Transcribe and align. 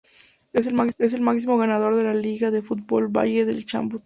Es 0.51 0.65
el 0.65 0.73
máximo 1.21 1.57
ganador 1.59 1.95
de 1.95 2.03
la 2.03 2.15
Liga 2.15 2.49
de 2.49 2.63
fútbol 2.63 3.09
Valle 3.15 3.45
del 3.45 3.67
Chubut. 3.67 3.99